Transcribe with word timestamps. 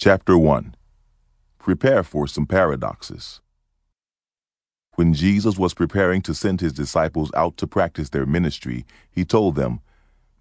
Chapter 0.00 0.38
1 0.38 0.76
Prepare 1.58 2.04
for 2.04 2.28
some 2.28 2.46
paradoxes. 2.46 3.40
When 4.94 5.12
Jesus 5.12 5.58
was 5.58 5.74
preparing 5.74 6.22
to 6.22 6.34
send 6.34 6.60
his 6.60 6.72
disciples 6.72 7.32
out 7.34 7.56
to 7.56 7.66
practice 7.66 8.10
their 8.10 8.24
ministry, 8.24 8.86
he 9.10 9.24
told 9.24 9.56
them, 9.56 9.80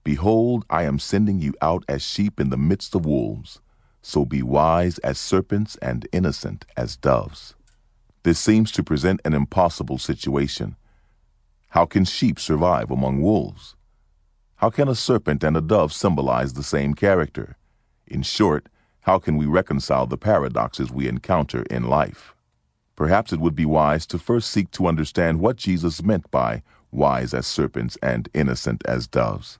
Behold, 0.03 0.63
I 0.69 0.83
am 0.83 0.99
sending 0.99 1.39
you 1.39 1.55
out 1.59 1.83
as 1.87 2.03
sheep 2.03 2.39
in 2.39 2.51
the 2.51 2.55
midst 2.55 2.93
of 2.93 3.07
wolves. 3.07 3.59
So 4.03 4.25
be 4.25 4.43
wise 4.43 4.99
as 4.99 5.17
serpents 5.17 5.75
and 5.77 6.07
innocent 6.11 6.63
as 6.77 6.95
doves. 6.95 7.55
This 8.21 8.37
seems 8.37 8.71
to 8.73 8.83
present 8.83 9.21
an 9.25 9.33
impossible 9.33 9.97
situation. 9.97 10.75
How 11.69 11.87
can 11.87 12.05
sheep 12.05 12.39
survive 12.39 12.91
among 12.91 13.23
wolves? 13.23 13.75
How 14.57 14.69
can 14.69 14.87
a 14.87 14.93
serpent 14.93 15.43
and 15.43 15.57
a 15.57 15.61
dove 15.61 15.93
symbolize 15.93 16.53
the 16.53 16.61
same 16.61 16.93
character? 16.93 17.57
In 18.05 18.21
short, 18.21 18.67
how 19.07 19.17
can 19.17 19.37
we 19.37 19.45
reconcile 19.45 20.05
the 20.05 20.17
paradoxes 20.17 20.91
we 20.91 21.07
encounter 21.07 21.61
in 21.69 21.85
life? 21.85 22.35
Perhaps 22.97 23.31
it 23.31 23.39
would 23.39 23.55
be 23.55 23.65
wise 23.65 24.05
to 24.05 24.19
first 24.19 24.51
seek 24.51 24.69
to 24.71 24.85
understand 24.85 25.39
what 25.39 25.55
Jesus 25.55 26.03
meant 26.03 26.29
by 26.29 26.61
wise 26.91 27.33
as 27.33 27.47
serpents 27.47 27.97
and 28.03 28.27
innocent 28.33 28.81
as 28.85 29.07
doves. 29.07 29.59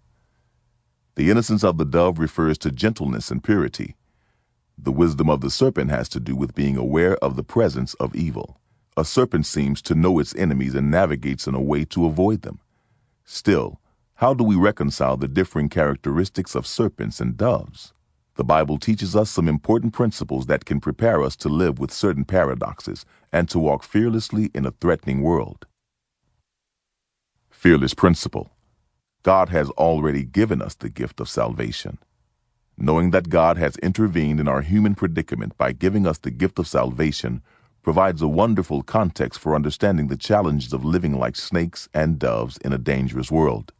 The 1.16 1.31
innocence 1.31 1.63
of 1.63 1.77
the 1.77 1.85
dove 1.85 2.20
refers 2.20 2.57
to 2.57 2.71
gentleness 2.71 3.31
and 3.31 3.41
purity. 3.41 3.95
The 4.77 4.91
wisdom 4.91 5.30
of 5.30 5.40
the 5.40 5.49
serpent 5.49 5.91
has 5.91 6.09
to 6.09 6.20
do 6.20 6.35
with 6.35 6.54
being 6.54 6.76
aware 6.76 7.16
of 7.23 7.38
the 7.38 7.43
presence 7.43 7.93
of 7.93 8.13
evil. 8.13 8.59
A 8.98 9.05
serpent 9.05 9.45
seems 9.45 9.82
to 9.84 9.95
know 9.95 10.20
its 10.20 10.35
enemies 10.35 10.76
and 10.76 10.91
navigates 10.91 11.48
in 11.48 11.55
a 11.55 11.62
way 11.62 11.85
to 11.85 12.05
avoid 12.05 12.41
them. 12.41 12.59
Still, 13.23 13.79
how 14.16 14.34
do 14.34 14.43
we 14.43 14.57
reconcile 14.57 15.16
the 15.16 15.29
differing 15.29 15.70
characteristics 15.70 16.54
of 16.54 16.68
serpents 16.68 17.21
and 17.21 17.38
doves? 17.38 17.93
The 18.38 18.44
Bible 18.44 18.77
teaches 18.77 19.16
us 19.16 19.32
some 19.32 19.48
important 19.48 19.94
principles 19.94 20.46
that 20.46 20.64
can 20.64 20.80
prepare 20.80 21.23
us 21.23 21.36
to 21.38 21.50
live 21.50 21.80
with 21.80 21.91
certain 21.91 22.24
paradoxes 22.24 23.04
and 23.34 23.49
to 23.49 23.57
walk 23.57 23.82
fearlessly 23.82 24.52
in 24.54 24.63
a 24.63 24.71
threatening 24.79 25.24
world. 25.24 25.66
Fearless 27.49 27.96
principle. 27.96 28.52
God 29.24 29.49
has 29.49 29.71
already 29.71 30.24
given 30.24 30.62
us 30.62 30.76
the 30.76 30.88
gift 30.88 31.20
of 31.20 31.27
salvation. 31.27 31.98
Knowing 32.77 33.10
that 33.10 33.29
God 33.29 33.57
has 33.57 33.76
intervened 33.77 34.40
in 34.40 34.48
our 34.48 34.62
human 34.62 34.94
predicament 34.94 35.57
by 35.57 35.72
giving 35.72 36.05
us 36.05 36.20
the 36.20 36.29
gift 36.29 36.60
of 36.60 36.68
salvation 36.68 37.41
provides 37.82 38.22
a 38.22 38.27
wonderful 38.27 38.84
context 38.84 39.40
for 39.40 39.55
understanding 39.55 40.10
the 40.10 40.16
challenges 40.16 40.74
of 40.74 40.85
living 40.85 41.18
like 41.18 41.35
snakes 41.35 41.90
and 41.91 42.20
doves 42.20 42.57
in 42.57 42.72
a 42.72 42.77
dangerous 42.77 43.32
world. 43.32 43.74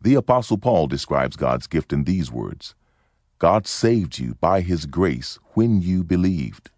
The 0.00 0.14
Apostle 0.14 0.56
Paul 0.56 0.86
describes 0.86 1.34
God's 1.34 1.66
gift 1.66 1.92
in 1.92 2.04
these 2.04 2.30
words 2.30 2.76
God 3.40 3.66
saved 3.66 4.18
you 4.18 4.36
by 4.40 4.60
his 4.60 4.86
grace 4.86 5.40
when 5.54 5.80
you 5.80 6.04
believed. 6.04 6.70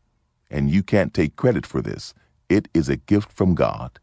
And 0.51 0.71
you 0.71 0.83
can't 0.83 1.13
take 1.13 1.37
credit 1.37 1.67
for 1.67 1.83
this, 1.83 2.15
it 2.49 2.69
is 2.73 2.89
a 2.89 2.97
gift 2.97 3.33
from 3.33 3.55
God. 3.55 3.99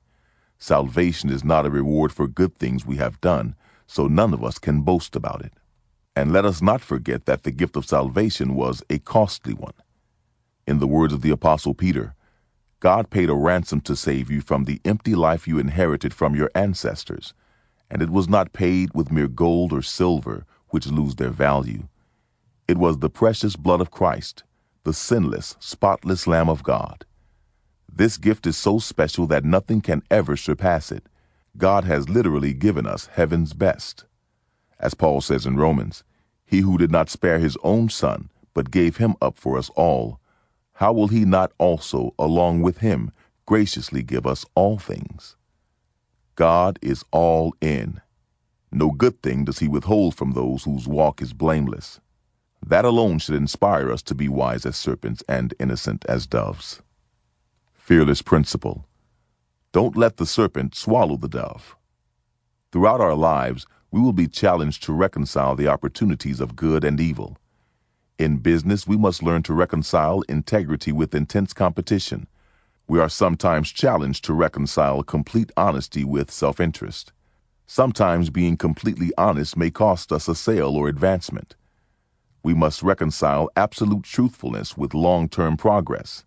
Salvation 0.60 1.32
is 1.32 1.44
not 1.44 1.66
a 1.66 1.72
reward 1.72 2.12
for 2.12 2.28
good 2.28 2.56
things 2.56 2.86
we 2.86 2.98
have 2.98 3.22
done, 3.22 3.56
so 3.88 4.08
none 4.08 4.34
of 4.34 4.44
us 4.44 4.60
can 4.60 4.82
boast 4.82 5.16
about 5.16 5.42
it. 5.42 5.54
And 6.16 6.34
let 6.34 6.46
us 6.46 6.62
not 6.62 6.82
forget 6.82 7.26
that 7.26 7.44
the 7.44 7.52
gift 7.52 7.78
of 7.78 7.86
salvation 7.86 8.54
was 8.56 8.84
a 8.90 9.00
costly 9.00 9.54
one. 9.54 9.74
In 10.68 10.80
the 10.80 10.88
words 10.88 11.14
of 11.14 11.22
the 11.22 11.32
Apostle 11.32 11.74
Peter, 11.74 12.14
God 12.82 13.10
paid 13.10 13.30
a 13.30 13.36
ransom 13.36 13.82
to 13.82 13.96
save 13.96 14.30
you 14.30 14.42
from 14.42 14.66
the 14.66 14.82
empty 14.86 15.16
life 15.16 15.48
you 15.48 15.60
inherited 15.60 16.14
from 16.14 16.36
your 16.36 16.52
ancestors 16.54 17.34
and 17.90 18.02
it 18.02 18.10
was 18.10 18.30
not 18.30 18.54
paid 18.54 18.94
with 18.94 19.12
mere 19.12 19.28
gold 19.28 19.74
or 19.74 19.82
silver, 19.82 20.46
which 20.70 20.88
lose 20.88 21.16
their 21.16 21.32
value. 21.32 21.88
It 22.70 22.78
was 22.78 23.00
the 23.00 23.10
precious 23.10 23.56
blood 23.56 23.82
of 23.82 23.90
Christ, 23.90 24.44
the 24.84 24.94
sinless, 24.94 25.56
spotless 25.60 26.28
Lamb 26.28 26.50
of 26.50 26.62
God. 26.62 27.04
This 27.92 28.16
gift 28.16 28.46
is 28.46 28.58
so 28.58 28.78
special 28.78 29.26
that 29.26 29.44
nothing 29.44 29.82
can 29.82 30.04
ever 30.12 30.38
surpass 30.38 30.92
it. 30.92 31.10
God 31.58 31.86
has 31.86 32.10
literally 32.10 32.54
given 32.54 32.86
us 32.86 33.08
heaven's 33.08 33.54
best. 33.54 34.06
As 34.80 34.94
Paul 34.94 35.20
says 35.22 35.48
in 35.48 35.58
Romans, 35.58 36.04
He 36.46 36.60
who 36.60 36.78
did 36.78 36.92
not 36.92 37.10
spare 37.10 37.40
his 37.40 37.58
own 37.64 37.90
Son, 37.90 38.30
but 38.54 38.70
gave 38.70 38.98
him 38.98 39.16
up 39.20 39.36
for 39.36 39.58
us 39.58 39.72
all, 39.76 40.20
how 40.74 40.94
will 40.94 41.08
he 41.08 41.26
not 41.26 41.52
also, 41.58 42.14
along 42.20 42.62
with 42.62 42.78
him, 42.78 43.12
graciously 43.48 44.04
give 44.04 44.28
us 44.28 44.46
all 44.54 44.78
things? 44.78 45.36
God 46.36 46.78
is 46.84 47.04
all 47.10 47.56
in. 47.62 48.00
No 48.72 48.92
good 48.92 49.24
thing 49.24 49.46
does 49.46 49.58
he 49.58 49.68
withhold 49.68 50.14
from 50.14 50.34
those 50.34 50.66
whose 50.66 50.88
walk 50.88 51.20
is 51.20 51.34
blameless. 51.34 52.00
That 52.66 52.86
alone 52.86 53.20
should 53.20 53.36
inspire 53.36 53.92
us 53.92 54.02
to 54.04 54.16
be 54.16 54.30
wise 54.30 54.66
as 54.66 54.76
serpents 54.76 55.24
and 55.28 55.54
innocent 55.60 56.06
as 56.08 56.28
doves. 56.28 56.82
Fearless 57.74 58.22
principle. 58.22 58.86
Don't 59.72 59.98
let 59.98 60.18
the 60.18 60.26
serpent 60.26 60.76
swallow 60.76 61.18
the 61.18 61.30
dove. 61.30 61.76
Throughout 62.72 63.02
our 63.02 63.16
lives, 63.16 63.66
we 63.92 64.00
will 64.02 64.14
be 64.14 64.28
challenged 64.28 64.84
to 64.84 64.94
reconcile 64.94 65.56
the 65.56 65.68
opportunities 65.68 66.40
of 66.40 66.56
good 66.56 66.84
and 66.84 67.00
evil. 67.00 67.38
In 68.18 68.38
business, 68.38 68.86
we 68.86 68.98
must 68.98 69.24
learn 69.24 69.44
to 69.44 69.54
reconcile 69.54 70.22
integrity 70.24 70.92
with 70.92 71.16
intense 71.16 71.54
competition 71.54 72.28
we 72.90 73.00
are 73.00 73.08
sometimes 73.08 73.72
challenged 73.72 74.26
to 74.26 74.34
reconcile 74.34 75.04
complete 75.04 75.52
honesty 75.56 76.04
with 76.04 76.32
self 76.32 76.60
interest. 76.60 77.14
Sometimes 77.68 78.32
being 78.32 78.58
completely 78.58 79.12
honest 79.16 79.56
may 79.56 79.70
cost 79.70 80.12
us 80.12 80.28
a 80.28 80.34
sale 80.34 80.76
or 80.76 80.90
advancement. 80.90 81.56
We 82.42 82.54
must 82.54 82.84
reconcile 82.84 83.50
absolute 83.56 84.04
truthfulness 84.04 84.78
with 84.78 84.94
long 84.94 85.28
term 85.28 85.58
progress. 85.58 86.26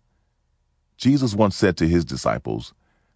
Jesus 0.97 1.35
once 1.35 1.55
said 1.55 1.75
to 1.77 1.87
his 1.87 2.05
disciples, 2.05 2.73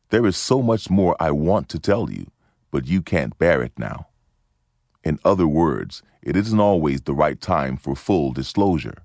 There 0.10 0.26
is 0.26 0.36
so 0.36 0.62
much 0.62 0.90
more 0.90 1.16
I 1.20 1.32
want 1.32 1.70
to 1.70 1.80
tell 1.80 2.10
you, 2.10 2.32
but 2.72 2.88
you 2.88 3.02
can't 3.02 3.38
bear 3.38 3.62
it 3.62 3.74
now. 3.78 4.08
In 5.04 5.20
other 5.24 5.48
words, 5.48 6.02
it 6.22 6.36
isn't 6.36 6.60
always 6.60 7.02
the 7.02 7.14
right 7.14 7.40
time 7.40 7.78
for 7.78 7.96
full 7.96 8.34
disclosure. 8.34 9.04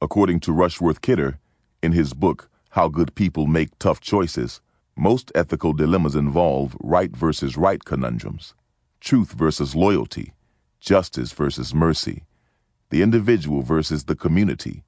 According 0.00 0.40
to 0.40 0.52
Rushworth 0.52 1.00
Kidder, 1.00 1.38
in 1.82 1.92
his 1.92 2.14
book, 2.14 2.48
how 2.70 2.88
good 2.88 3.14
people 3.14 3.46
make 3.46 3.78
tough 3.78 4.00
choices, 4.00 4.60
most 4.96 5.30
ethical 5.34 5.72
dilemmas 5.72 6.14
involve 6.14 6.76
right 6.80 7.14
versus 7.14 7.56
right 7.56 7.84
conundrums, 7.84 8.54
truth 9.00 9.32
versus 9.32 9.74
loyalty, 9.74 10.32
justice 10.80 11.32
versus 11.32 11.74
mercy, 11.74 12.24
the 12.90 13.02
individual 13.02 13.62
versus 13.62 14.04
the 14.04 14.16
community, 14.16 14.84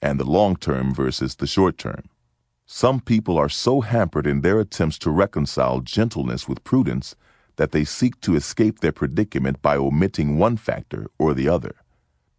and 0.00 0.18
the 0.18 0.24
long 0.24 0.56
term 0.56 0.94
versus 0.94 1.36
the 1.36 1.46
short 1.46 1.78
term. 1.78 2.04
Some 2.66 3.00
people 3.00 3.36
are 3.36 3.48
so 3.48 3.82
hampered 3.82 4.26
in 4.26 4.40
their 4.40 4.58
attempts 4.58 4.98
to 5.00 5.10
reconcile 5.10 5.80
gentleness 5.80 6.48
with 6.48 6.64
prudence 6.64 7.14
that 7.56 7.72
they 7.72 7.84
seek 7.84 8.20
to 8.22 8.34
escape 8.34 8.80
their 8.80 8.92
predicament 8.92 9.60
by 9.62 9.76
omitting 9.76 10.38
one 10.38 10.56
factor 10.56 11.06
or 11.18 11.34
the 11.34 11.48
other. 11.48 11.76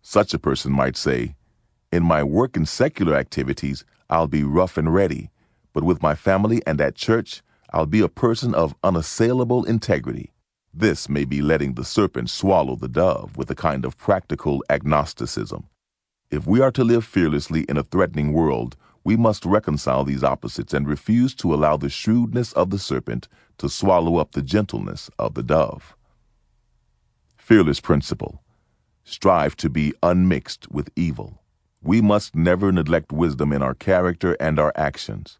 Such 0.02 0.34
a 0.34 0.40
person 0.40 0.72
might 0.72 0.98
say, 0.98 1.36
In 1.92 2.04
my 2.04 2.24
work 2.24 2.58
and 2.58 2.68
secular 2.68 3.16
activities, 3.16 3.86
I'll 4.10 4.28
be 4.28 4.44
rough 4.44 4.78
and 4.78 4.94
ready, 4.94 5.30
but 5.74 5.84
with 5.84 6.02
my 6.02 6.16
family 6.16 6.62
and 6.66 6.82
at 6.82 6.96
church, 6.96 7.42
I'll 7.72 7.86
be 7.86 8.02
a 8.02 8.10
person 8.10 8.54
of 8.54 8.76
unassailable 8.84 9.64
integrity. 9.66 10.32
This 10.78 11.08
may 11.08 11.24
be 11.24 11.42
letting 11.42 11.76
the 11.76 11.86
serpent 11.86 12.30
swallow 12.30 12.76
the 12.76 12.90
dove 12.90 13.38
with 13.38 13.50
a 13.50 13.56
kind 13.56 13.86
of 13.86 13.98
practical 13.98 14.62
agnosticism. 14.70 15.70
If 16.30 16.46
we 16.46 16.60
are 16.60 16.72
to 16.72 16.84
live 16.84 17.06
fearlessly 17.06 17.62
in 17.70 17.78
a 17.78 17.84
threatening 17.84 18.34
world, 18.34 18.76
we 19.02 19.16
must 19.16 19.46
reconcile 19.46 20.04
these 20.04 20.22
opposites 20.22 20.74
and 20.74 20.86
refuse 20.86 21.34
to 21.36 21.54
allow 21.54 21.78
the 21.78 21.88
shrewdness 21.88 22.52
of 22.52 22.72
the 22.72 22.78
serpent 22.78 23.30
to 23.60 23.70
swallow 23.70 24.18
up 24.18 24.34
the 24.34 24.42
gentleness 24.42 25.10
of 25.18 25.36
the 25.36 25.44
dove. 25.44 25.96
Fearless 27.38 27.80
principle. 27.80 28.44
Strive 29.06 29.56
to 29.56 29.70
be 29.70 29.94
unmixed 30.04 30.70
with 30.70 30.90
evil. 30.98 31.42
We 31.82 32.02
must 32.02 32.36
never 32.36 32.74
neglect 32.74 33.14
wisdom 33.14 33.54
in 33.54 33.62
our 33.62 33.76
character 33.76 34.36
and 34.42 34.60
our 34.60 34.74
actions. 34.76 35.40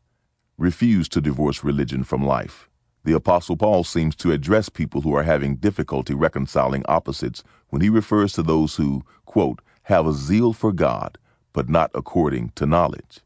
Refuse 0.58 1.10
to 1.10 1.20
divorce 1.20 1.62
religion 1.62 2.06
from 2.06 2.26
life. 2.26 2.70
The 3.06 3.14
Apostle 3.14 3.56
Paul 3.56 3.84
seems 3.84 4.16
to 4.16 4.32
address 4.32 4.68
people 4.68 5.02
who 5.02 5.16
are 5.16 5.22
having 5.22 5.58
difficulty 5.58 6.16
reconciling 6.16 6.84
opposites 6.88 7.44
when 7.70 7.84
he 7.84 7.90
refers 7.90 8.34
to 8.34 8.42
those 8.42 8.78
who, 8.78 9.04
quote, 9.26 9.62
have 9.84 10.08
a 10.08 10.14
zeal 10.14 10.54
for 10.54 10.72
God, 10.72 11.20
but 11.54 11.70
not 11.70 11.92
according 11.94 12.50
to 12.56 12.66
knowledge. 12.66 13.20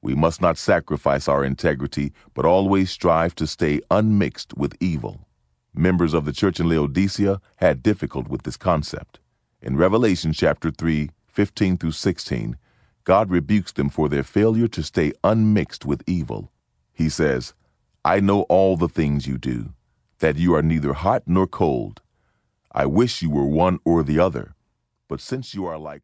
We 0.00 0.14
must 0.14 0.40
not 0.40 0.56
sacrifice 0.56 1.28
our 1.28 1.44
integrity, 1.44 2.14
but 2.32 2.46
always 2.46 2.90
strive 2.90 3.34
to 3.34 3.46
stay 3.46 3.82
unmixed 3.90 4.56
with 4.56 4.74
evil. 4.80 5.28
Members 5.74 6.14
of 6.14 6.24
the 6.24 6.32
church 6.32 6.58
in 6.58 6.70
Laodicea 6.70 7.38
had 7.56 7.82
difficulty 7.82 8.30
with 8.30 8.44
this 8.44 8.56
concept. 8.56 9.18
In 9.60 9.76
Revelation 9.76 10.32
chapter 10.32 10.70
3, 10.70 11.10
15 11.26 11.76
through 11.76 11.92
16, 11.92 12.56
God 13.04 13.30
rebukes 13.30 13.72
them 13.72 13.90
for 13.90 14.08
their 14.08 14.22
failure 14.22 14.68
to 14.68 14.82
stay 14.82 15.12
unmixed 15.22 15.84
with 15.84 16.02
evil. 16.06 16.50
He 16.94 17.10
says, 17.10 17.52
I 18.04 18.18
know 18.18 18.42
all 18.42 18.76
the 18.76 18.88
things 18.88 19.28
you 19.28 19.38
do, 19.38 19.74
that 20.18 20.36
you 20.36 20.56
are 20.56 20.62
neither 20.62 20.92
hot 20.92 21.22
nor 21.26 21.46
cold. 21.46 22.00
I 22.72 22.84
wish 22.84 23.22
you 23.22 23.30
were 23.30 23.46
one 23.46 23.78
or 23.84 24.02
the 24.02 24.18
other. 24.18 24.56
But 25.08 25.20
since 25.20 25.54
you 25.54 25.66
are 25.66 25.78
like 25.78 26.02